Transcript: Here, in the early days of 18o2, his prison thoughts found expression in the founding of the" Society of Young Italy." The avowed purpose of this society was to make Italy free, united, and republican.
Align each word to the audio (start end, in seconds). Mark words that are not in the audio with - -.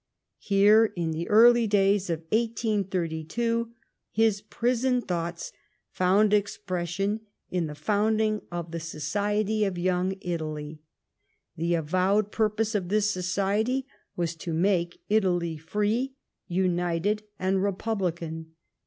Here, 0.39 0.91
in 0.95 1.11
the 1.11 1.29
early 1.29 1.67
days 1.67 2.09
of 2.09 2.27
18o2, 2.31 3.69
his 4.11 4.41
prison 4.41 4.99
thoughts 5.03 5.51
found 5.91 6.33
expression 6.33 7.19
in 7.51 7.67
the 7.67 7.75
founding 7.75 8.41
of 8.51 8.71
the" 8.71 8.79
Society 8.93 9.63
of 9.63 9.77
Young 9.77 10.15
Italy." 10.21 10.81
The 11.55 11.75
avowed 11.75 12.31
purpose 12.31 12.73
of 12.73 12.89
this 12.89 13.11
society 13.11 13.85
was 14.15 14.33
to 14.37 14.53
make 14.53 15.03
Italy 15.07 15.57
free, 15.59 16.15
united, 16.47 17.21
and 17.37 17.61
republican. 17.61 18.53